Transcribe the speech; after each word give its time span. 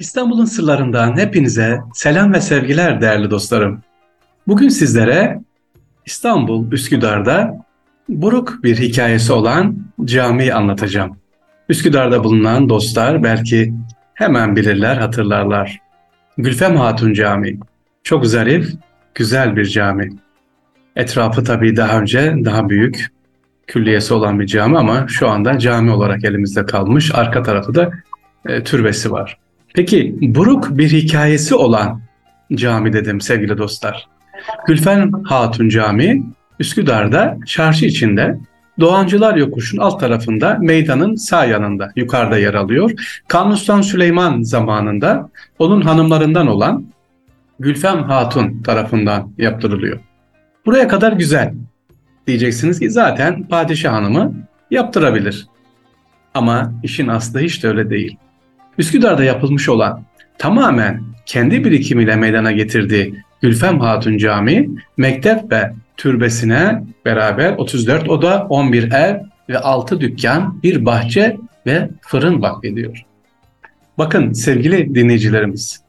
İstanbul'un 0.00 0.44
sırlarından 0.44 1.16
hepinize 1.16 1.80
selam 1.94 2.32
ve 2.32 2.40
sevgiler 2.40 3.00
değerli 3.00 3.30
dostlarım. 3.30 3.82
Bugün 4.46 4.68
sizlere 4.68 5.40
İstanbul 6.06 6.72
Üsküdar'da 6.72 7.64
buruk 8.08 8.58
bir 8.62 8.78
hikayesi 8.78 9.32
olan 9.32 9.76
camiyi 10.04 10.54
anlatacağım. 10.54 11.16
Üsküdar'da 11.68 12.24
bulunan 12.24 12.68
dostlar 12.68 13.22
belki 13.22 13.74
hemen 14.14 14.56
bilirler, 14.56 14.96
hatırlarlar. 14.96 15.78
Gülfem 16.38 16.76
Hatun 16.76 17.12
Camii. 17.12 17.58
Çok 18.02 18.26
zarif, 18.26 18.74
güzel 19.14 19.56
bir 19.56 19.64
cami. 19.64 20.10
Etrafı 20.96 21.44
tabii 21.44 21.76
daha 21.76 22.00
önce 22.00 22.34
daha 22.44 22.68
büyük, 22.68 23.06
külliyesi 23.66 24.14
olan 24.14 24.40
bir 24.40 24.46
cami 24.46 24.78
ama 24.78 25.08
şu 25.08 25.28
anda 25.28 25.58
cami 25.58 25.90
olarak 25.90 26.24
elimizde 26.24 26.66
kalmış. 26.66 27.14
Arka 27.14 27.42
tarafı 27.42 27.74
da 27.74 27.90
e, 28.46 28.64
türbesi 28.64 29.10
var. 29.10 29.38
Peki 29.74 30.16
buruk 30.20 30.78
bir 30.78 30.90
hikayesi 30.90 31.54
olan 31.54 32.00
cami 32.54 32.92
dedim 32.92 33.20
sevgili 33.20 33.58
dostlar. 33.58 34.08
Gülfen 34.66 35.12
Hatun 35.24 35.68
Camii 35.68 36.22
Üsküdar'da 36.60 37.38
çarşı 37.46 37.86
içinde 37.86 38.38
Doğancılar 38.80 39.36
Yokuş'un 39.36 39.78
alt 39.78 40.00
tarafında 40.00 40.58
meydanın 40.60 41.14
sağ 41.14 41.44
yanında 41.44 41.92
yukarıda 41.96 42.38
yer 42.38 42.54
alıyor. 42.54 42.90
Kanuni 43.28 43.84
Süleyman 43.84 44.42
zamanında 44.42 45.30
onun 45.58 45.80
hanımlarından 45.80 46.46
olan 46.46 46.84
Gülfem 47.60 48.02
Hatun 48.02 48.62
tarafından 48.62 49.32
yaptırılıyor. 49.38 49.98
Buraya 50.66 50.88
kadar 50.88 51.12
güzel. 51.12 51.54
Diyeceksiniz 52.26 52.80
ki 52.80 52.90
zaten 52.90 53.42
padişah 53.42 53.92
hanımı 53.92 54.34
yaptırabilir. 54.70 55.46
Ama 56.34 56.72
işin 56.82 57.08
aslı 57.08 57.40
hiç 57.40 57.62
de 57.62 57.68
öyle 57.68 57.90
değil. 57.90 58.16
Üsküdar'da 58.78 59.24
yapılmış 59.24 59.68
olan 59.68 60.02
tamamen 60.38 61.02
kendi 61.26 61.64
birikimiyle 61.64 62.16
meydana 62.16 62.52
getirdiği 62.52 63.14
Gülfem 63.40 63.80
Hatun 63.80 64.18
Camii, 64.18 64.70
mektep 64.96 65.52
ve 65.52 65.72
türbesine 65.96 66.82
beraber 67.04 67.52
34 67.52 68.08
oda, 68.08 68.46
11 68.48 68.92
ev 68.92 69.16
ve 69.48 69.58
6 69.58 70.00
dükkan, 70.00 70.62
bir 70.62 70.84
bahçe 70.84 71.36
ve 71.66 71.90
fırın 72.00 72.42
vakfediyor. 72.42 73.04
Bakın 73.98 74.32
sevgili 74.32 74.94
dinleyicilerimiz, 74.94 75.80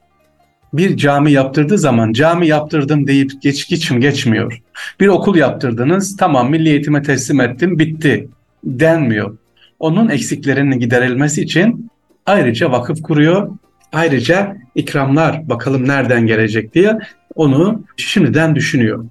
bir 0.72 0.96
cami 0.96 1.32
yaptırdığı 1.32 1.78
zaman 1.78 2.12
cami 2.12 2.46
yaptırdım 2.46 3.06
deyip 3.06 3.42
geç 3.42 3.68
geçim 3.68 4.00
geçmiyor. 4.00 4.62
Bir 5.00 5.06
okul 5.06 5.36
yaptırdınız, 5.36 6.16
tamam 6.16 6.50
milli 6.50 6.68
eğitime 6.68 7.02
teslim 7.02 7.40
ettim, 7.40 7.78
bitti 7.78 8.28
denmiyor. 8.64 9.36
Onun 9.78 10.08
eksiklerinin 10.08 10.78
giderilmesi 10.78 11.42
için 11.42 11.90
ayrıca 12.26 12.72
vakıf 12.72 13.02
kuruyor. 13.02 13.50
Ayrıca 13.92 14.56
ikramlar 14.74 15.48
bakalım 15.48 15.88
nereden 15.88 16.26
gelecek 16.26 16.74
diye 16.74 16.98
onu 17.34 17.84
şimdiden 17.96 18.54
düşünüyor. 18.54 19.04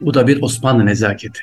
Bu 0.00 0.14
da 0.14 0.26
bir 0.26 0.42
Osmanlı 0.42 0.86
nezaketi. 0.86 1.40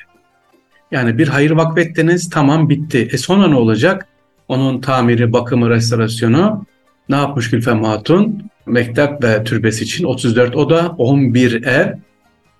Yani 0.90 1.18
bir 1.18 1.28
hayır 1.28 1.50
vakfettiniz 1.50 2.30
tamam 2.30 2.68
bitti. 2.68 3.08
E 3.12 3.18
sonra 3.18 3.48
ne 3.48 3.54
olacak? 3.54 4.06
Onun 4.48 4.80
tamiri, 4.80 5.32
bakımı, 5.32 5.70
restorasyonu 5.70 6.66
ne 7.08 7.16
yapmış 7.16 7.50
Gülfem 7.50 7.84
Hatun? 7.84 8.50
Mektep 8.66 9.24
ve 9.24 9.44
türbesi 9.44 9.84
için 9.84 10.04
34 10.04 10.56
oda, 10.56 10.94
11 10.98 11.64
ev, 11.64 11.94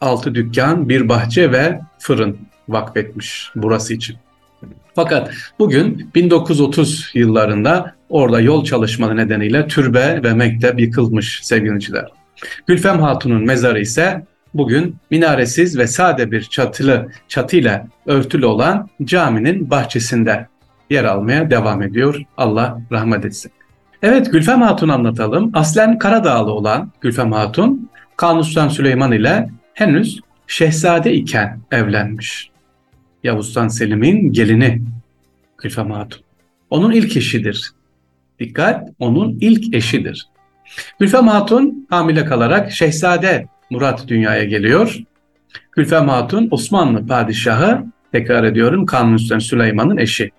6 0.00 0.34
dükkan, 0.34 0.88
bir 0.88 1.08
bahçe 1.08 1.52
ve 1.52 1.80
fırın 1.98 2.38
vakfetmiş 2.68 3.50
burası 3.56 3.94
için. 3.94 4.16
Fakat 4.94 5.30
bugün 5.58 6.10
1930 6.14 7.10
yıllarında 7.14 7.94
orada 8.14 8.40
yol 8.40 8.64
çalışmaları 8.64 9.16
nedeniyle 9.16 9.66
türbe 9.66 10.22
ve 10.22 10.34
mektep 10.34 10.80
yıkılmış 10.80 11.40
sevgiliciler. 11.42 12.08
Gülfem 12.66 13.02
Hatun'un 13.02 13.44
mezarı 13.44 13.80
ise 13.80 14.24
bugün 14.54 14.96
minaresiz 15.10 15.78
ve 15.78 15.86
sade 15.86 16.30
bir 16.30 16.42
çatılı 16.42 17.08
çatıyla 17.28 17.86
örtülü 18.06 18.46
olan 18.46 18.88
caminin 19.04 19.70
bahçesinde 19.70 20.46
yer 20.90 21.04
almaya 21.04 21.50
devam 21.50 21.82
ediyor. 21.82 22.22
Allah 22.36 22.80
rahmet 22.92 23.24
etsin. 23.24 23.52
Evet 24.02 24.32
Gülfem 24.32 24.62
Hatun 24.62 24.88
anlatalım. 24.88 25.50
Aslen 25.54 25.98
Karadağlı 25.98 26.52
olan 26.52 26.92
Gülfem 27.00 27.32
Hatun 27.32 27.90
Kanuni 28.16 28.70
Süleyman 28.70 29.12
ile 29.12 29.50
henüz 29.74 30.20
şehzade 30.46 31.12
iken 31.12 31.60
evlenmiş. 31.70 32.50
Yavuz 33.24 33.46
Sultan 33.46 33.68
Selim'in 33.68 34.32
gelini 34.32 34.82
Gülfem 35.58 35.90
Hatun. 35.90 36.20
Onun 36.70 36.92
ilk 36.92 37.16
eşidir. 37.16 37.73
Dikkat, 38.40 38.88
onun 38.98 39.38
ilk 39.40 39.74
eşidir. 39.74 40.28
Gülfem 41.00 41.28
Hatun 41.28 41.86
hamile 41.90 42.24
kalarak 42.24 42.72
Şehzade 42.72 43.46
Murat 43.70 44.08
dünyaya 44.08 44.44
geliyor. 44.44 44.98
Gülfem 45.72 46.08
Hatun 46.08 46.48
Osmanlı 46.50 47.06
padişahı, 47.06 47.84
tekrar 48.12 48.44
ediyorum 48.44 48.86
Kanuni 48.86 49.18
Sultan 49.18 49.38
Süleyman'ın 49.38 49.96
eşi. 49.96 50.30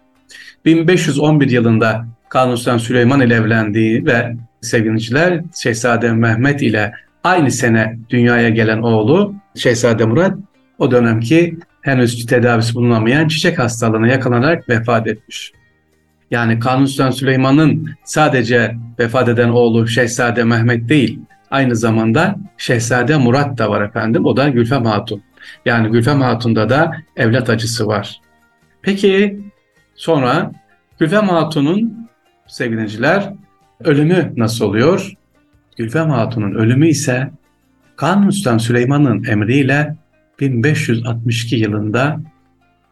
1511 0.65 1.49
yılında 1.49 2.05
Kanuni 2.29 2.57
Sultan 2.57 2.77
Süleyman 2.77 3.21
ile 3.21 3.33
evlendiği 3.35 4.05
ve 4.05 4.35
sevgiliciler 4.61 5.41
Şehzade 5.63 6.11
Mehmet 6.11 6.61
ile 6.61 6.93
aynı 7.23 7.51
sene 7.51 7.97
dünyaya 8.09 8.49
gelen 8.49 8.81
oğlu 8.81 9.35
Şehzade 9.55 10.05
Murat 10.05 10.37
o 10.79 10.91
dönemki 10.91 11.57
henüz 11.81 12.25
tedavisi 12.25 12.75
bulunamayan 12.75 13.27
çiçek 13.27 13.59
hastalığına 13.59 14.07
yakalanarak 14.07 14.69
vefat 14.69 15.07
etmiş. 15.07 15.51
Yani 16.31 16.59
Kanuni 16.59 16.87
Sultan 16.87 17.11
Süleyman'ın 17.11 17.89
sadece 18.03 18.75
vefat 18.99 19.29
eden 19.29 19.49
oğlu 19.49 19.87
Şehzade 19.87 20.43
Mehmet 20.43 20.89
değil, 20.89 21.19
aynı 21.51 21.75
zamanda 21.75 22.35
Şehzade 22.57 23.17
Murat 23.17 23.57
da 23.57 23.69
var 23.69 23.81
efendim. 23.81 24.25
O 24.25 24.37
da 24.37 24.49
Gülfem 24.49 24.85
Hatun. 24.85 25.21
Yani 25.65 25.91
Gülfem 25.91 26.21
Hatun'da 26.21 26.69
da 26.69 26.91
evlat 27.15 27.49
acısı 27.49 27.87
var. 27.87 28.21
Peki 28.81 29.39
sonra 29.95 30.51
Gülfem 30.99 31.29
Hatun'un 31.29 32.07
sevgiliciler 32.47 33.33
ölümü 33.83 34.33
nasıl 34.37 34.65
oluyor? 34.65 35.13
Gülfem 35.77 36.09
Hatun'un 36.09 36.55
ölümü 36.55 36.87
ise 36.87 37.31
Kanuni 37.95 38.33
Sultan 38.33 38.57
Süleyman'ın 38.57 39.23
emriyle 39.23 39.95
1562 40.39 41.55
yılında 41.55 42.19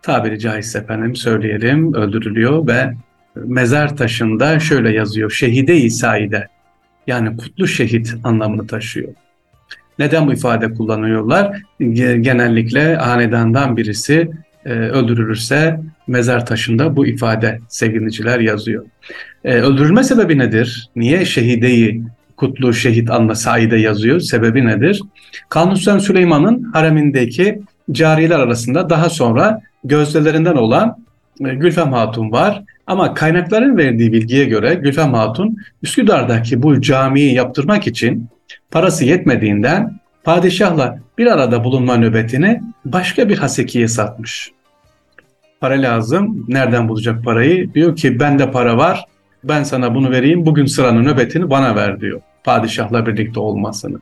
tabiri 0.02 0.40
caizse 0.40 0.80
efendim 0.80 1.16
söyleyelim 1.16 1.94
öldürülüyor 1.94 2.68
ve 2.68 2.94
mezar 3.36 3.98
taşında 3.98 4.60
şöyle 4.60 4.92
yazıyor 4.92 5.32
Şehide-i 5.32 5.90
Saide 5.90 6.48
yani 7.08 7.38
kutlu 7.38 7.68
şehit 7.68 8.16
anlamını 8.24 8.68
taşıyor. 8.68 9.14
Neden 10.00 10.28
bu 10.28 10.34
ifade 10.34 10.74
kullanıyorlar? 10.74 11.62
Genellikle 12.00 12.96
hanedandan 12.96 13.78
birisi 13.78 14.30
e, 14.66 14.70
öldürülürse 14.70 15.80
mezar 16.08 16.46
taşında 16.46 16.96
bu 16.96 17.08
ifade 17.08 17.60
sevgiliciler 17.68 18.40
yazıyor. 18.40 18.86
E, 19.44 19.54
öldürülme 19.54 20.04
sebebi 20.04 20.38
nedir? 20.38 20.90
Niye 20.96 21.26
şehideyi 21.26 22.04
kutlu 22.38 22.74
şehit 22.74 23.10
anla 23.10 23.36
saide 23.36 23.78
yazıyor? 23.78 24.20
Sebebi 24.20 24.66
nedir? 24.66 25.02
Kanuni 25.50 26.02
Süleyman'ın 26.02 26.64
haremindeki 26.64 27.62
cariler 27.92 28.40
arasında 28.40 28.90
daha 28.90 29.10
sonra 29.10 29.62
gözdelerinden 29.84 30.56
olan 30.56 30.98
e, 31.46 31.54
Gülfem 31.54 31.94
Hatun 31.94 32.32
var. 32.32 32.64
Ama 32.88 33.14
kaynakların 33.14 33.78
verdiği 33.78 34.14
bilgiye 34.14 34.46
göre 34.46 34.74
Gülfem 34.74 35.14
Hatun 35.14 35.58
Üsküdar'daki 35.84 36.64
bu 36.64 36.82
camiyi 36.82 37.34
yaptırmak 37.34 37.88
için 37.88 38.28
parası 38.72 39.06
yetmediğinden 39.06 40.00
padişahla 40.24 41.00
bir 41.18 41.28
arada 41.28 41.64
bulunma 41.64 41.98
nöbetini 41.98 42.62
başka 42.86 43.30
bir 43.30 43.38
hasekiye 43.38 43.88
satmış. 43.88 44.52
Para 45.60 45.82
lazım. 45.82 46.46
Nereden 46.48 46.90
bulacak 46.90 47.24
parayı? 47.24 47.74
Diyor 47.74 47.96
ki 47.96 48.20
bende 48.20 48.52
para 48.52 48.78
var. 48.78 49.06
Ben 49.44 49.64
sana 49.64 49.96
bunu 49.96 50.12
vereyim. 50.12 50.46
Bugün 50.46 50.66
sıranın 50.66 51.06
nöbetini 51.06 51.50
bana 51.50 51.76
ver 51.76 52.00
diyor. 52.00 52.22
Padişahla 52.44 53.06
birlikte 53.06 53.40
olmasını. 53.40 54.00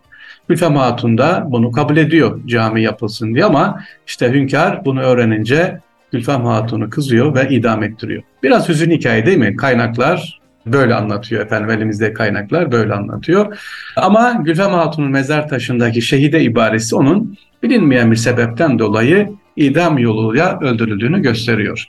Gülfem 0.47 0.75
Hatun 0.75 1.17
da 1.17 1.45
bunu 1.47 1.71
kabul 1.71 1.97
ediyor 1.97 2.39
cami 2.45 2.81
yapılsın 2.83 3.33
diye 3.33 3.45
ama 3.45 3.83
işte 4.07 4.31
hünkâr 4.33 4.85
bunu 4.85 5.01
öğrenince 5.01 5.79
Gülfem 6.11 6.45
Hatun'u 6.45 6.89
kızıyor 6.89 7.35
ve 7.35 7.49
idam 7.49 7.83
ettiriyor. 7.83 8.23
Biraz 8.43 8.69
hüzün 8.69 8.91
hikaye 8.91 9.25
değil 9.25 9.37
mi? 9.37 9.55
Kaynaklar 9.55 10.41
böyle 10.65 10.95
anlatıyor 10.95 11.45
efendim 11.45 11.69
elimizde 11.69 12.13
kaynaklar 12.13 12.71
böyle 12.71 12.93
anlatıyor. 12.93 13.57
Ama 13.95 14.31
Gülfem 14.31 14.71
Hatun'un 14.71 15.11
mezar 15.11 15.47
taşındaki 15.47 16.01
şehide 16.01 16.43
ibaresi 16.43 16.95
onun 16.95 17.37
bilinmeyen 17.63 18.11
bir 18.11 18.15
sebepten 18.15 18.79
dolayı 18.79 19.29
idam 19.55 19.97
yoluyla 19.97 20.59
öldürüldüğünü 20.59 21.21
gösteriyor. 21.21 21.85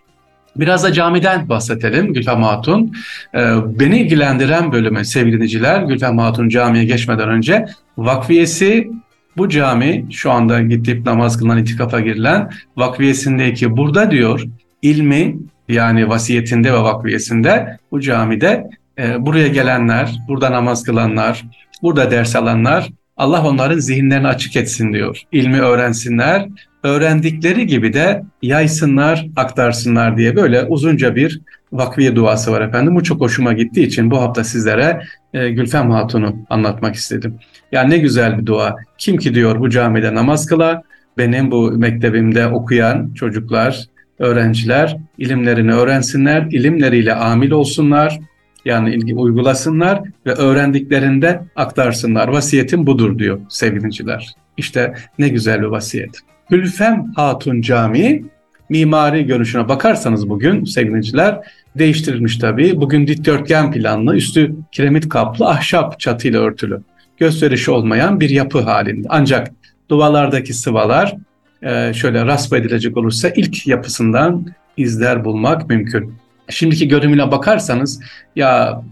Biraz 0.56 0.84
da 0.84 0.92
camiden 0.92 1.48
bahsedelim 1.48 2.12
Gülfem 2.12 2.42
Hatun. 2.42 2.92
Ee, 3.34 3.38
beni 3.66 4.00
ilgilendiren 4.00 4.72
bölüme 4.72 5.04
sevgili 5.04 5.34
dinleyiciler 5.34 5.82
Gülfem 5.82 6.19
Hatun 6.19 6.48
camiye 6.48 6.84
geçmeden 6.84 7.28
önce 7.28 7.66
vakfiyesi 7.98 8.90
bu 9.37 9.49
cami 9.49 10.06
şu 10.11 10.31
anda 10.31 10.61
gidip 10.61 11.06
namaz 11.06 11.38
kılınan 11.38 11.58
itikafa 11.58 12.00
girilen 12.00 12.50
vakfiyesindeki 12.76 13.76
burada 13.76 14.11
diyor 14.11 14.44
ilmi 14.82 15.37
yani 15.69 16.08
vasiyetinde 16.08 16.73
ve 16.73 16.79
vakfiyesinde 16.79 17.79
bu 17.93 18.00
camide 18.00 18.70
e, 18.99 19.26
buraya 19.26 19.49
gelenler, 19.49 20.19
burada 20.29 20.52
namaz 20.52 20.82
kılanlar, 20.82 21.44
burada 21.82 22.11
ders 22.11 22.37
alanlar 22.37 22.90
Allah 23.17 23.46
onların 23.46 23.79
zihinlerini 23.79 24.26
açık 24.26 24.56
etsin 24.56 24.93
diyor. 24.93 25.23
İlmi 25.32 25.61
öğrensinler, 25.61 26.49
öğrendikleri 26.82 27.67
gibi 27.67 27.93
de 27.93 28.23
yaysınlar, 28.43 29.26
aktarsınlar 29.37 30.17
diye 30.17 30.37
böyle 30.37 30.64
uzunca 30.64 31.17
bir 31.17 31.40
vakfiye 31.73 32.17
duası 32.17 32.52
var 32.52 32.61
efendim. 32.61 32.94
Bu 32.94 33.02
çok 33.02 33.20
hoşuma 33.20 33.52
gittiği 33.52 33.87
için 33.87 34.11
bu 34.11 34.20
hafta 34.20 34.44
sizlere 34.44 35.02
e, 35.34 35.50
Gülfem 35.50 35.90
Hatun'u 35.90 36.37
anlatmak 36.50 36.94
istedim. 36.94 37.34
Yani 37.73 37.90
ne 37.90 37.99
güzel 37.99 38.38
bir 38.38 38.46
dua. 38.46 38.76
Kim 38.99 39.17
ki 39.17 39.34
diyor 39.34 39.61
bu 39.61 39.70
camide 39.70 40.14
namaz 40.14 40.46
kıla, 40.46 40.82
benim 41.19 41.50
bu 41.50 41.73
mektebimde 41.73 42.46
okuyan 42.46 43.11
çocuklar, 43.14 43.84
öğrenciler 44.19 44.96
ilimlerini 45.19 45.73
öğrensinler, 45.73 46.43
ilimleriyle 46.43 47.14
amil 47.14 47.50
olsunlar, 47.50 48.20
yani 48.64 48.94
ilgi 48.94 49.14
uygulasınlar 49.14 50.02
ve 50.26 50.32
öğrendiklerinde 50.32 51.40
aktarsınlar. 51.56 52.29
Vasiyetim 52.29 52.87
budur 52.87 53.19
diyor 53.19 53.40
sevgiliciler. 53.49 54.34
İşte 54.56 54.94
ne 55.19 55.29
güzel 55.29 55.61
bir 55.61 55.67
vasiyet. 55.67 56.19
Gülfem 56.50 57.12
Hatun 57.17 57.61
Camii 57.61 58.25
mimari 58.69 59.26
görünüşüne 59.26 59.69
bakarsanız 59.69 60.29
bugün 60.29 60.64
sevgiliciler 60.64 61.40
değiştirilmiş 61.78 62.38
tabii. 62.38 62.80
Bugün 62.80 63.06
dikdörtgen 63.06 63.72
planlı, 63.72 64.16
üstü 64.16 64.54
kiremit 64.72 65.08
kaplı, 65.08 65.48
ahşap 65.48 66.00
çatıyla 66.00 66.40
örtülü. 66.40 66.82
Gösterişi 67.19 67.70
olmayan 67.70 68.20
bir 68.20 68.30
yapı 68.30 68.60
halinde. 68.60 69.08
Ancak 69.10 69.48
duvarlardaki 69.88 70.54
sıvalar 70.54 71.16
e, 71.62 71.92
şöyle 71.94 72.26
rasp 72.26 72.54
edilecek 72.54 72.96
olursa 72.96 73.28
ilk 73.28 73.66
yapısından 73.66 74.46
izler 74.76 75.24
bulmak 75.24 75.69
mümkün. 75.69 76.14
Şimdiki 76.48 76.88
görünümüne 76.88 77.30
bakarsanız 77.30 78.00
ya 78.36 78.82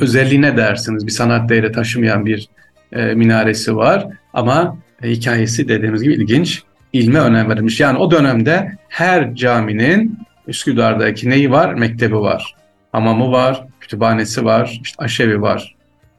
özelliğine 0.00 0.56
dersiniz 0.56 1.06
bir 1.06 1.12
sanat 1.12 1.48
değeri 1.48 1.72
taşımayan 1.72 2.26
bir 2.26 2.48
e, 2.92 3.14
minaresi 3.14 3.76
var 3.76 4.06
ama 4.32 4.76
e, 5.02 5.10
hikayesi 5.10 5.68
dediğimiz 5.68 6.02
gibi 6.02 6.14
ilginç. 6.14 6.62
ilme 6.92 7.18
önem 7.18 7.50
verilmiş. 7.50 7.80
Yani 7.80 7.98
o 7.98 8.10
dönemde 8.10 8.78
her 8.88 9.34
caminin 9.34 10.18
Üsküdar'daki 10.48 11.30
neyi 11.30 11.50
var? 11.50 11.74
Mektebi 11.74 12.16
var. 12.16 12.54
Hamamı 12.92 13.32
var, 13.32 13.66
kütüphanesi 13.80 14.44
var, 14.44 14.80
işte 14.82 15.04
aşevi 15.04 15.42
var 15.42 15.74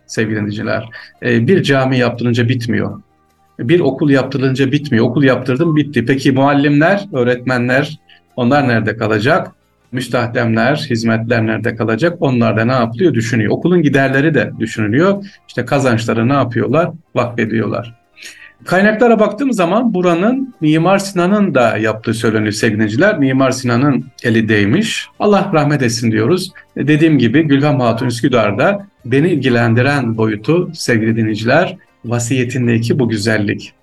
sevgili 0.07 0.35
dinleyiciler. 0.35 0.89
E, 1.23 1.47
bir 1.47 1.63
cami 1.63 1.97
yaptırınca 1.97 2.49
bitmiyor. 2.49 3.01
Bir 3.59 3.79
okul 3.79 4.09
yaptırınca 4.09 4.71
bitmiyor. 4.71 5.05
Okul 5.05 5.23
yaptırdım 5.23 5.75
bitti. 5.75 6.05
Peki 6.05 6.31
muallimler, 6.31 7.05
öğretmenler 7.13 7.99
onlar 8.35 8.67
nerede 8.67 8.97
kalacak? 8.97 9.51
müstahdemler, 9.95 10.75
hizmetler 10.89 11.47
nerede 11.47 11.75
kalacak? 11.75 12.17
Onlar 12.19 12.57
da 12.57 12.65
ne 12.65 12.71
yapılıyor? 12.71 13.13
Düşünüyor. 13.13 13.51
Okulun 13.51 13.81
giderleri 13.81 14.33
de 14.33 14.51
düşünülüyor. 14.59 15.25
İşte 15.47 15.65
kazançları 15.65 16.29
ne 16.29 16.33
yapıyorlar? 16.33 16.89
Vakfediyorlar. 17.15 18.04
Kaynaklara 18.65 19.19
baktığım 19.19 19.53
zaman 19.53 19.93
buranın 19.93 20.53
Mimar 20.61 20.97
Sinan'ın 20.97 21.55
da 21.55 21.77
yaptığı 21.77 22.13
söyleniyor 22.13 22.51
sevgiliciler. 22.51 23.19
Mimar 23.19 23.51
Sinan'ın 23.51 24.05
eli 24.23 24.49
değmiş. 24.49 25.07
Allah 25.19 25.51
rahmet 25.53 25.81
etsin 25.83 26.11
diyoruz. 26.11 26.51
Dediğim 26.77 27.17
gibi 27.17 27.43
Gülfem 27.43 27.79
Hatun 27.79 28.07
Üsküdar'da 28.07 28.87
beni 29.05 29.29
ilgilendiren 29.29 30.17
boyutu 30.17 30.71
sevgili 30.73 31.15
dinleyiciler 31.15 31.77
vasiyetindeki 32.05 32.99
bu 32.99 33.09
güzellik. 33.09 33.73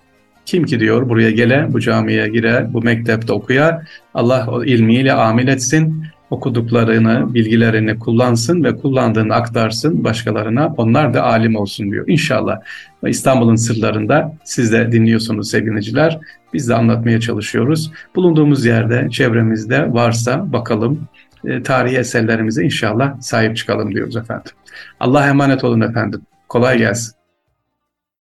Kim 0.45 0.65
ki 0.65 0.79
diyor 0.79 1.09
buraya 1.09 1.31
gele, 1.31 1.67
bu 1.69 1.79
camiye 1.79 2.27
gire, 2.27 2.67
bu 2.69 2.81
mektepte 2.81 3.33
okuya, 3.33 3.83
Allah 4.13 4.47
o 4.51 4.63
ilmiyle 4.63 5.13
amil 5.13 5.47
etsin, 5.47 6.05
okuduklarını, 6.33 7.33
bilgilerini 7.33 7.99
kullansın 7.99 8.63
ve 8.63 8.75
kullandığını 8.75 9.33
aktarsın 9.33 10.03
başkalarına, 10.03 10.73
onlar 10.77 11.13
da 11.13 11.23
alim 11.23 11.55
olsun 11.55 11.91
diyor. 11.91 12.07
İnşallah 12.07 12.59
İstanbul'un 13.07 13.55
sırlarında 13.55 14.35
siz 14.43 14.71
de 14.71 14.91
dinliyorsunuz 14.91 15.49
sevgiliciler. 15.49 16.19
Biz 16.53 16.69
de 16.69 16.75
anlatmaya 16.75 17.19
çalışıyoruz. 17.19 17.91
Bulunduğumuz 18.15 18.65
yerde, 18.65 19.07
çevremizde 19.11 19.93
varsa 19.93 20.53
bakalım 20.53 21.07
e, 21.45 21.63
tarihi 21.63 21.97
eserlerimize 21.97 22.63
inşallah 22.63 23.21
sahip 23.21 23.57
çıkalım 23.57 23.95
diyoruz 23.95 24.15
efendim. 24.15 24.51
Allah 24.99 25.27
emanet 25.27 25.63
olun 25.63 25.81
efendim. 25.81 26.21
Kolay 26.49 26.77
gelsin. 26.77 27.22